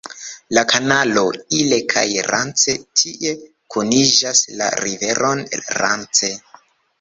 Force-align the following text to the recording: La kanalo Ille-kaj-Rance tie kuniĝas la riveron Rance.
La 0.57 0.61
kanalo 0.69 1.23
Ille-kaj-Rance 1.57 2.75
tie 3.01 3.35
kuniĝas 3.77 4.43
la 4.63 4.71
riveron 4.81 5.45
Rance. 5.81 6.33